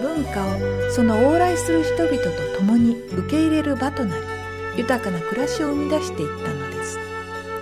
[0.00, 4.22] 文化をその往来する人々と共に受け入れる場となり
[4.76, 6.98] 豊かな暮らしを生み出していったのです。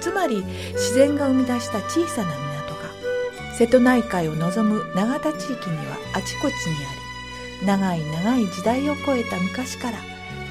[0.01, 9.99] つまり自然が生み出した小さな港が瀬戸内海を望む永田地域にはあちこちにあり長い長い時代を超えた昔から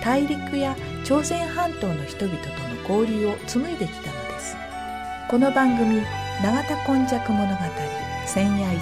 [0.03, 2.49] 大陸や朝鮮半島の人々と
[2.89, 4.58] の交流を紡いできたのです。
[5.30, 6.02] この番組
[6.44, 7.55] 「永田今昔物語
[8.25, 8.81] 千夜一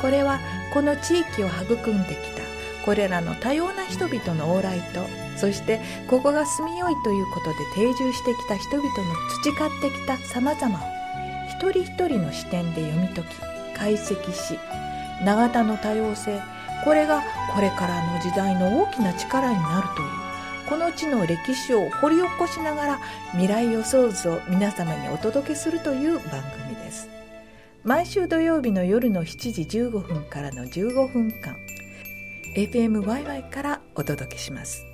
[0.00, 0.38] これは
[0.72, 2.50] この地域を育んできた。
[2.84, 8.94] これらの多様な人々の往来とそしてここが住みよいということで定住してきた人々の
[9.42, 10.82] 培ってきたさまざまを
[11.48, 14.58] 一人一人の視点で読み解き解析し
[15.24, 16.40] 永田の多様性
[16.84, 17.22] これが
[17.54, 20.08] これからの時代の大きな力になるという
[20.68, 23.00] この地の歴史を掘り起こしながら
[23.32, 26.69] 未来予想図を皆様にお届けするという番組
[27.82, 31.56] 毎週土曜日の夜の7時15分からの15分間
[32.54, 34.89] FMYY からお届けします。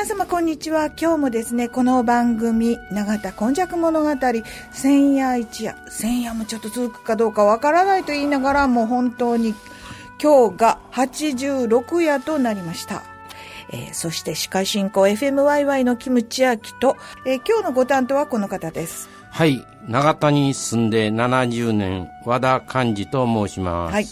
[0.00, 0.86] 皆様こんにちは。
[0.86, 4.08] 今日もですねこの番組永田今昔物語
[4.72, 5.76] 千夜一夜。
[5.90, 9.54] 千夜もちょっと続くかどうかわからないと言いながらもう本当に
[10.18, 13.02] 今日が86夜となりました。
[13.72, 16.96] えー、そして司会進行 FMYY のキムチアキと、
[17.26, 19.10] えー、今日のご担当はこの方です。
[19.30, 19.66] はい。
[19.86, 23.92] 永田に住んで70年和田寛治と申します。
[23.92, 24.06] はい。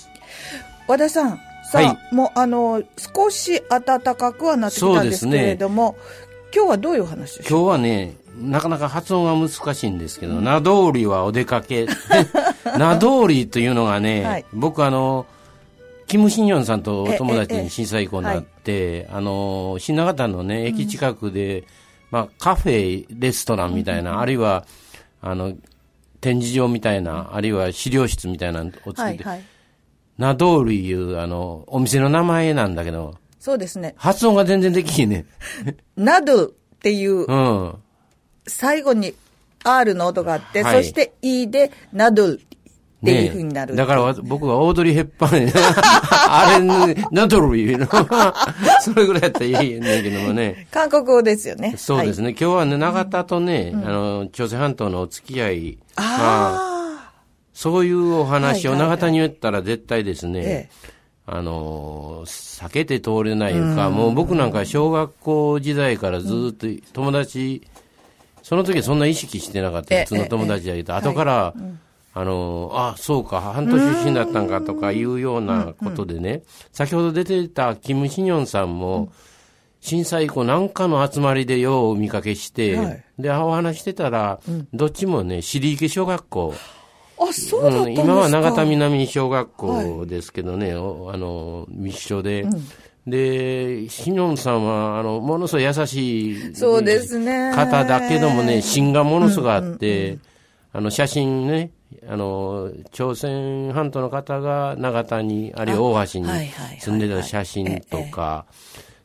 [0.86, 5.98] 和田さんさあ、はい、もうあの少し暖かくはなってきたんですけれども、ね、
[6.54, 7.60] 今日はどういう話でしょう？
[7.60, 11.86] 今日はねなかなか発音が難しいんですけど、うん、名通りはお出かけ。
[12.78, 15.26] 名通りというのがね、はい、僕あの
[16.06, 21.64] キム・シンヨンさんとお友達に震災以降になって、あの新長田のね駅近くで、うん、
[22.10, 24.64] まあ、カフェレストランみたいな、うん、あるいは
[25.20, 25.52] あの
[26.20, 29.42] 展示場みたいな、あるいは資料室みたいなのを作って、はいはい
[30.18, 33.14] ナドールいうあの、お店の名前なんだけど。
[33.38, 33.94] そうですね。
[33.96, 35.24] 発音が全然できひんね。
[35.96, 37.74] ナドっていう、うん、
[38.46, 39.14] 最後に
[39.64, 42.40] R の音があって、はい、そして E でナドルっ
[43.04, 47.86] ていうふうになる、ね、だから僕はオードリー・ヘッパーね、あれ、ナドル言うの。
[48.82, 50.66] それぐらいやったらいいねんけどもね。
[50.72, 51.74] 韓国語ですよね。
[51.76, 52.24] そうですね。
[52.24, 55.78] はい、今日はね、長田とね、うん、あの、朝鮮半島のお付き合い。
[55.94, 56.77] ああ。
[57.58, 60.70] そういうお話を永田に言ったら絶対ですね、
[61.26, 67.66] あの、避けて通れないか、もう僕なんか小学校時代からずっと友達、
[68.44, 71.54] その時はそんな意識してなかった、普通の友達だけど、後から、
[72.14, 79.10] あの、あ、そうか、半年出身だったんかとかいうようなことでね、先ほど出てたキム・シニョンさんも、
[79.80, 84.38] 震災以降なんかの集まりでようお見かけして、で、お話してたら、
[84.72, 86.54] どっちもね、尻池小学校、
[87.20, 92.68] あ、そうだったんですか、うん、今は永田南小学校ですけどね、はい、あの、密書で、うん。
[93.10, 97.52] で、シノンさんは、あの、ものすごい優しいそうですね。
[97.54, 100.20] 方だけどもね、芯がものすごいあって、うんうんうん、
[100.74, 101.70] あの、写真ね、
[102.06, 106.28] あの、朝鮮半島の方が長田に、あるいは大橋に
[106.80, 108.44] 住んでた写真とか、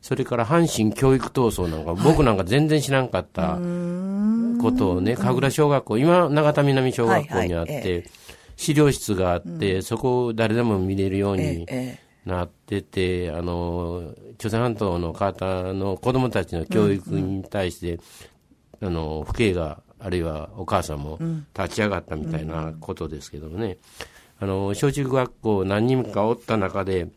[0.01, 3.57] それから阪神教育闘争なんか、僕なんか全然知らんかった
[4.63, 8.09] ことをね、神楽小学校、今、長田南小学校にあって、
[8.55, 11.67] 資料室があって、そこを誰でも見れるように
[12.25, 17.99] なってて、あの、朝鮮半島の方の子供たちの教育に対して、
[18.81, 21.17] あの、父兄が、あるいはお母さんも
[21.57, 23.77] 立ち上がったみたいなことですけどもね。
[24.39, 27.07] あの、小中学校何人かおった中で、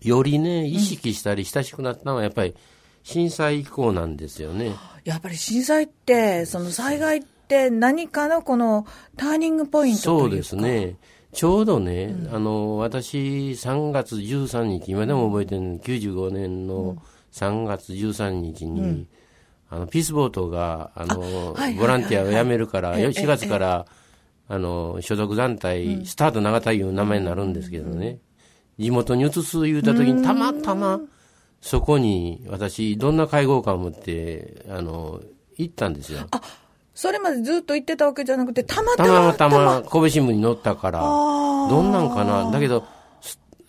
[0.00, 2.54] よりね、意識したり親しくなったのはやっぱり
[3.02, 4.74] 震災以降なんですよね。
[5.04, 8.86] やっぱり震災って、その災害って何かのこの
[9.16, 10.96] ターニングポイントそうですね。
[11.32, 16.96] ちょうどね、うん、あの、私3月13日、今でも覚えてる95年の
[17.32, 19.08] 3月13日に、うん、
[19.68, 23.86] あの、ピースボートが、あの、ボランティアを辞めるから、4月から、
[24.48, 28.18] あの、所属団体、スタート永田いう名前になるんですけどね、
[28.78, 31.00] 地元に移す言うた時に、たまたま、
[31.60, 35.20] そこに私、どんな会合感を持って、あの、
[35.56, 36.20] 行ったんですよ。
[36.30, 36.40] あ、
[36.94, 39.08] それまでずっと行ってたわけじゃなくて、たまたま。
[39.08, 42.50] たまたま、神戸新聞に載ったから、どんなんかな。
[42.50, 42.84] だけど、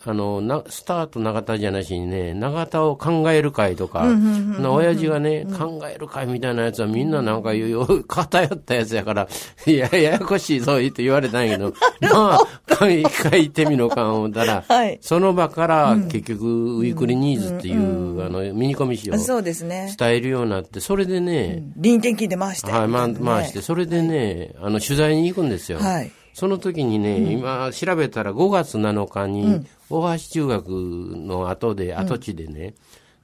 [0.03, 9.27] あの、な、スタート永田じゃなしにね、永田を考える会とか、な、親父がね、考える会みたいなやつはみんななんか言う、 偏ったやつやから、
[9.65, 11.73] いや、ややこしいぞ、って言われたんやけど、
[12.13, 12.39] ま
[12.79, 19.93] あ、一回行ってみのか思ったら、 はい、その場から結局、ウィークリーニーズっていう、あの、ミニコミ誌をそうですね。
[19.99, 22.71] 伝えるようになって、それでね、臨転機で回して。
[22.71, 25.77] はい、ま、回して、それでね、あの、取材に行くんですよ。
[25.77, 26.11] はい。
[26.33, 32.73] その時にね、今調べたら5月7日に、大橋中学の後で、跡地でね、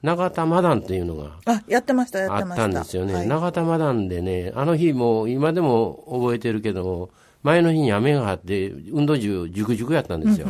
[0.03, 2.63] 永田マダンっていうのがあやってましたやってました。
[2.65, 7.09] あったんですよね、はい、永田マダンでねあの日も今でも覚えてるけども
[7.43, 10.47] 前の日に雨が降って運動中じゅくじゅくやったんですよ。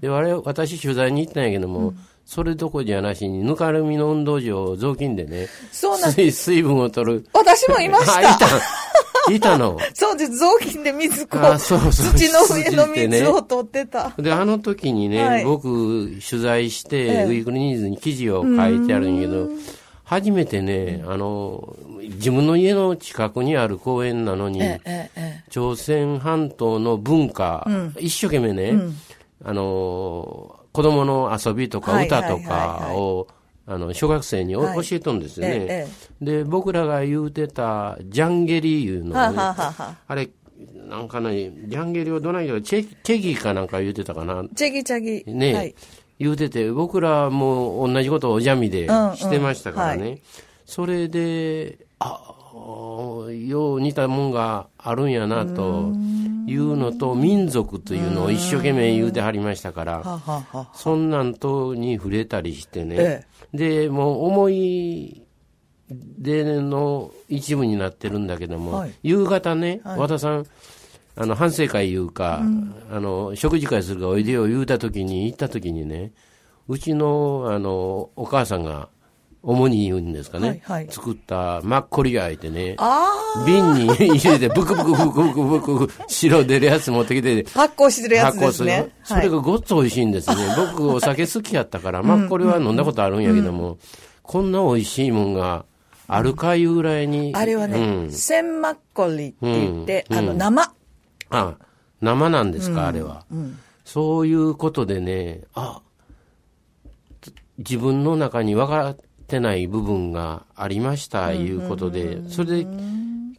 [0.00, 7.26] で我々私取材に行ったんやけども、うん、それどころじゃなしにぬかるみの運動場雑巾でねそうなん水分を取る。
[7.34, 8.20] 私もいました。
[8.22, 8.24] い
[9.40, 9.78] たの。
[9.94, 12.14] そうです、雑巾で水こう、そうそう。
[12.14, 14.12] 土の上の水を取ってた。
[14.18, 19.48] で、あの時にね、はい、僕、取材して、ウィークリーニーズに記事を書いてあるんやけど、
[20.04, 24.62] 初めてね、あの、自分の家の近くにある公園なのに、
[25.50, 28.96] 朝鮮半島の文化、うん、一生懸命ね、うん、
[29.44, 33.26] あの、子供の遊びとか歌とかを、
[33.70, 35.88] あの小学生に教えとんですよね、はいえ
[36.22, 40.30] え、で僕らが言うてたジャンゲリいうのね、はははあれ
[40.88, 44.42] なんかねジャンゲリをどないかチェチェギかなんか言うてたかな。
[44.56, 45.22] チェギチャギ。
[45.26, 45.74] ね、はい、
[46.18, 50.22] 言うてて僕らも同じことをおじゃみでしてましたからね、うんうんはい、
[50.64, 55.92] それであよう似たもんがあるんやなと
[56.46, 60.20] いうのと民族というのを一生懸命言うてはりましたから
[60.74, 65.26] そんなんとに触れたりしてね、ええ、でもう思い
[65.90, 70.46] 出の一部になってるんだけども、はい、夕方ね、はい、和田さん
[71.16, 76.12] あの反省会いうか、うん、あの食事会するかおいでよ言うた時に行った時にね
[76.68, 78.88] うちのあのお母さんが
[79.48, 82.76] 主に言うんですかね、はいはい、作ったマッコリが開いてね、
[83.46, 88.90] 瓶に入れて、ブクブクブクブクブクブク、白出るやつ持ってきて、発酵してるやつですね。
[89.02, 90.36] それがごっつ美味しいんですね。
[90.54, 93.78] 僕、お酒好きやったから、マッコリは飲んだことあるんやけども、うん、
[94.22, 95.64] こんな美味しいもんが、
[96.08, 97.32] あるかいうぐらいに。
[97.34, 100.72] あれはね、うん、センマッコリって言って、うん、あの、生。
[101.30, 101.54] あ、
[102.02, 103.24] 生なんですか、あれは。
[103.86, 105.80] そういうことでね、あ、
[107.56, 108.94] 自分の中に分か
[109.28, 112.66] ってない部分がありましたいうことで、それで、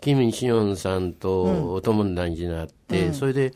[0.02, 3.54] キム・シヨンさんとお友達になって、うん、それで、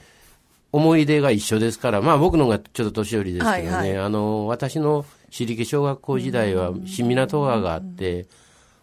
[0.71, 8.25] 思い出が一緒ですから、まあ僕のがちょっと年寄りですけどね、はいはい、あの、私の私力小学校時代は新港川があって、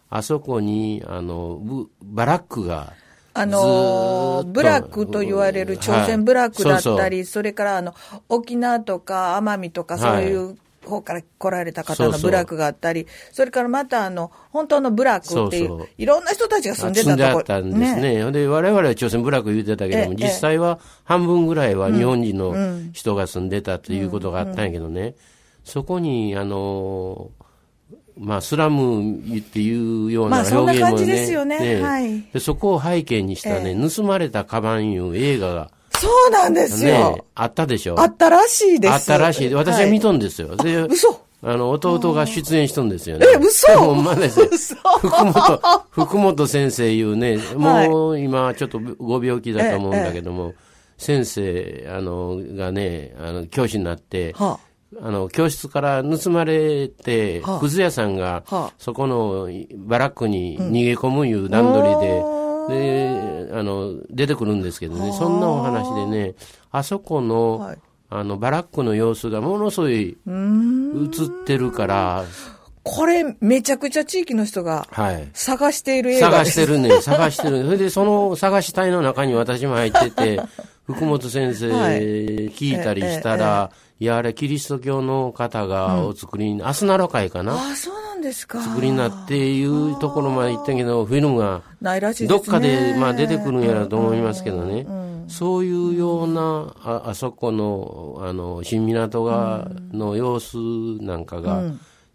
[0.09, 1.61] あそこに、あの、
[2.01, 2.93] バラックが、
[3.33, 7.93] あのブラックと言われる朝鮮ブラックだったり、それからあの
[8.27, 15.89] 沖縄とか奄美とかそういう方から来られた方のブラックがあったり、それからまたあの、本当のブラックっていう、そうそう。
[15.97, 18.23] いろんな人たちが住んでたとこ住んでたんですね。
[18.23, 18.31] ね。
[18.31, 22.55] で、我々は朝鮮ブラック言ってたけども、実際は半分ぐらいは日本人の
[22.93, 25.15] 人が住んでたということがあったんやけどね、
[25.63, 27.29] そこに、あの、
[28.17, 30.79] まあ、スラムっていうような表現もね。
[30.79, 31.59] まあ、そんな感じですよね。
[31.59, 35.71] ねはい、でそこを背景にしたね、盗まれたカバンいう映画が、
[36.01, 37.15] そうなんですよ。
[37.15, 37.99] ね、あったでしょ。
[37.99, 38.93] あったらしいです。
[38.93, 39.53] あったらしい。
[39.53, 40.49] 私は見とんですよ。
[40.49, 43.27] はい、で、嘘あの、弟が出演しとんですよね。
[43.35, 44.47] え、嘘 ほんまですよ。
[44.99, 50.53] 福本、福本先生いうね、 もう今ちょっとご病気だと思うんだけども、
[50.97, 54.59] 先生、あの、がね、あの、教師になって、は
[55.01, 66.35] あ、あの、教室から盗まれて、はあ、くず屋さんが、はあ、そこのバラックに逃げ込むいう段取りで、うんで、あの、出てくるんですけどね、そんなお話でね、
[66.71, 67.77] あそこの、はい、
[68.09, 72.25] あの、バラックの様子がものすごい映ってるから、
[72.83, 74.87] これ、めちゃくちゃ地域の人が
[75.33, 77.63] 探している映画です、はい、探してるね、探してる。
[77.63, 80.41] それで、その探し隊の中に私も入ってて、
[80.85, 87.53] 福本先生聞いたりしたら、いや、あれ、キリスト教の方がお作りに、アスナロ会かな。
[87.53, 88.61] あ、そうなんですか。
[88.61, 94.85] 作りになっていうところまで行ったけど、フィルムが、ないらしいどっかで、まあ出てくるんやろと思いますけどね。
[95.27, 100.57] そういうような、あ、あそこの、あの、新港川の様子
[101.01, 101.63] なんかが、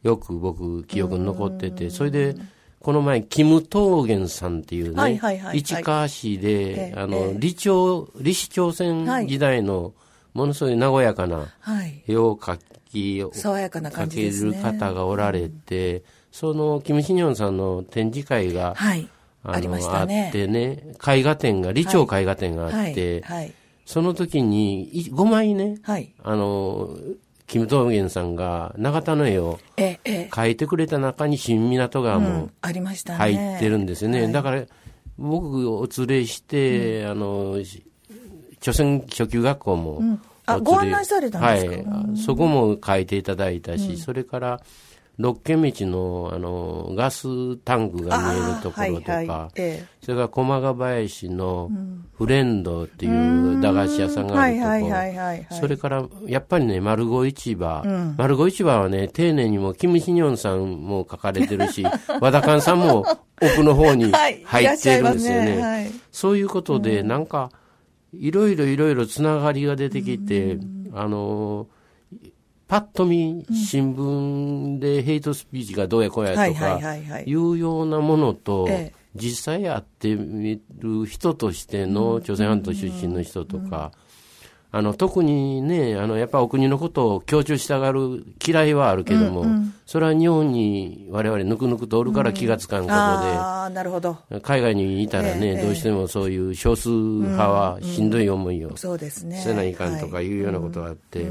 [0.03, 2.37] よく僕、記憶に残ってて、それで、
[2.81, 5.21] この前、キム・トーゲンさんっていうね、
[5.55, 9.93] 市川市で、あの、李朝、李氏朝鮮時代の、
[10.35, 11.47] ものすごい和やかな
[12.07, 12.59] 絵を描
[12.97, 14.57] き、爽やかな感じですね。
[14.57, 19.09] る方がおられて、その、キム・シニョンさんの展示会が、はい
[19.43, 23.53] あの、あってね、絵画展が、李朝絵画展があって、はい、
[23.85, 26.97] その時に5枚ね、はい、あの、
[27.47, 34.27] キム・トーゲンさんが永田の絵を描いてくれた中に新港川も入ってるんですよね。
[34.33, 34.65] だから
[35.17, 37.57] 僕お連れして、うん、あの、
[38.61, 41.91] 朝鮮初級学校も、うん、あ、ご案内されたんですか？
[41.91, 42.17] はい。
[42.17, 44.61] そこも書いていただいたし、うん、それから、
[45.19, 51.71] 六軒道のあのガスタンクが見えるところとか、はいはいええ、それから駒ヶ林の
[52.19, 54.69] フレンドっていう駄菓子屋さんがあるとこ。
[54.69, 61.83] ろ、それからやっぱりね、丸子市場、うん、丸子市場はね、丁寧にもキム・シニョンさんも書かれてるし、
[62.21, 63.07] 和田勘さんも
[63.41, 65.63] 奥の方に入ってるんですよね。
[65.63, 65.93] はいね。
[66.13, 67.51] そういうことで、なんか、
[68.21, 70.59] いろいろいろいろつながりが出てきて、
[70.93, 71.69] あの
[72.69, 78.69] パッと見、新聞でヘイトスピーチがどうやこうやとか、いうようなものと、
[79.15, 83.93] 実際会ってみる人としての朝鮮半島出身の人とか、
[84.77, 94.19] あの特にね、あのやっぱお国のことを強調したがる嫌いはあるけども、うんうん、それは日本に我々ぬくぬくとおるから気がつかんことで、あなるほど。
[94.43, 100.27] 海外にいたらね、えー、どうしてもそういう少数派はしんどい思いをせないかんとかい。
[100.31, 101.27] うようなことがあって、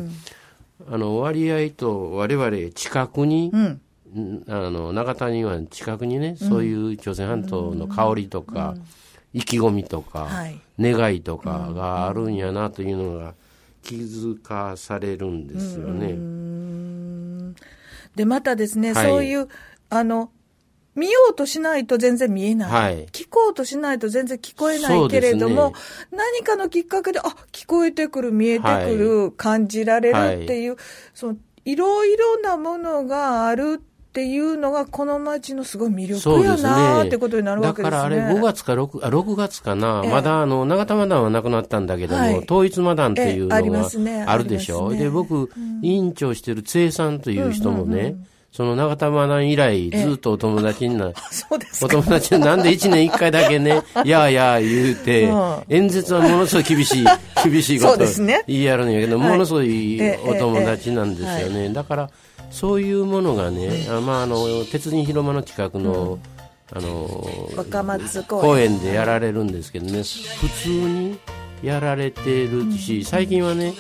[0.90, 8.74] あの割合と我々近くに、うん、あの長谷は近くにね、そういう朝鮮半島の香りとか、
[9.36, 13.34] 意気込みとか、はい、願いとかがあるんやなというのが
[13.84, 17.54] 気づかされるんですよね。
[18.15, 19.50] でまたですね、はい、そういう
[19.89, 20.32] あの
[20.96, 22.72] 見ようとしないと全然見えない。
[22.72, 25.74] はい、聞こうとしないと全然聞こえないけれども、ね、
[26.12, 30.80] 何かのきっかけで、あ、聞こえてくる、見えてくる、はい、感じられるっていう、はい、
[31.13, 37.91] その、いろいろなものがあるっていうのが、この街のすごい魅力やなってことになるわけですね。
[37.91, 44.89] だからあれ、5月か 6, あ6月かな、えまだあの、長田マダンはなくなったんだけども、はい、統一マダンっていうのがあるでしょ。
[44.91, 51.12] ねね、で、僕、うん、委員長してる津江さんという人もね、うんうんうんその長田マナ以来、ずっとお友達にな、
[51.84, 55.29] お友達なんで一年一回だけね、 やあやあ言うて、
[55.67, 57.05] 演説はものすごい厳しい、
[57.43, 58.05] 厳しいこと
[58.48, 61.67] 言いやるんやけど、ものすごいお友達なんですよね。
[61.74, 62.10] だから、
[62.52, 66.20] そういうものがね、あまあ、あの、鉄人広間の近くの、
[66.72, 68.80] あの、若松公園。
[68.80, 71.20] でやられるんですけどね、普通に
[71.62, 73.74] やられてるし、最近はね、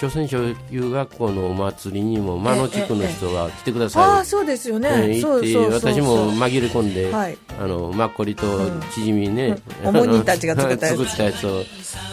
[0.00, 0.38] 朝鮮小
[0.70, 8.46] 中学校のお祭りにも真野地区の人が来てください、ああそうですよね、えー、行って私も紛れ込んで、はい、あのマッコリと
[8.94, 10.96] チヂミね、うん、おもにたちが作ったやつ。
[11.04, 11.64] 作ったやつを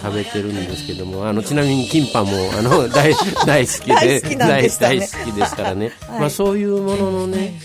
[0.04, 3.14] 食べてるんですけどもあのちなみにキンパもあの 大
[3.46, 7.58] 大好きで大好き、ね、大好きですからね、 はい、まあ、そういうもののね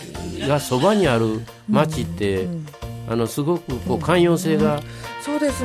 [0.47, 2.53] がそばにある町って、うん。
[2.53, 2.67] うん。
[3.09, 4.81] あのすごくこう寛容性が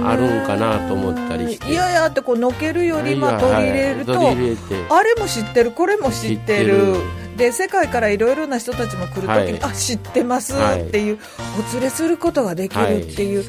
[0.03, 4.29] あるんかなと思ったりして、いやいやってこうのけるよりまあ取り入れると、
[4.89, 6.95] あれも知ってるこれも知ってる。
[7.37, 11.19] で世界からいろいろな人たちも来るときに、はい、あ知ってますっていう、
[11.69, 13.45] お連れすることができるっていう。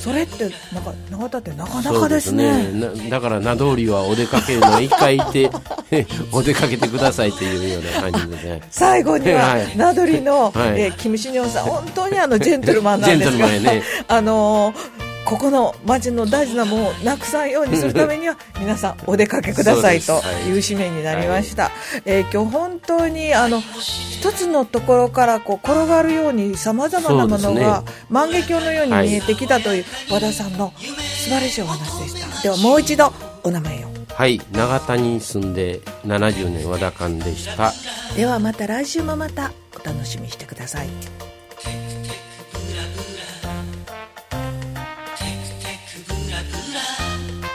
[0.00, 5.50] それってなんか永田ってなかなかですね、ね、だから名通りはお出かけの一回行って
[6.32, 8.62] お出かけてくださいっていうような感じでね。
[8.70, 21.72] 最後には、名取の、はい、えー、キム・シニョンさん本当にあのジェントルマンなんですが、ね、 あのーここの町の大事なものをなくさんようにするためには皆さんお出かけくださいという使命になりました、はい、
[22.04, 32.42] えー、今日本当にあの一つのところからこう転がるようにさまざまなものが万華鏡のように見えてきたという和田さんの素晴らしいお話でした。
[32.42, 33.12] ではもう一度
[33.42, 33.88] お名前を。
[34.14, 34.40] はい。
[34.52, 37.72] 長田に住んで70年和田館でした。
[38.16, 40.88] ではまた来週もまたお楽しみにしてください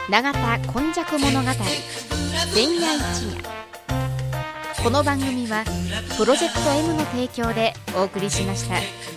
[0.08, 3.42] 永田今昔物語前夜一夜
[4.80, 5.64] この番組は
[6.16, 9.15] プロジェクト M の提供でお送りしました。